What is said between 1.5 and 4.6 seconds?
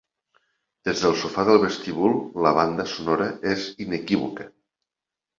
vestíbul la banda sonora és inequívoca.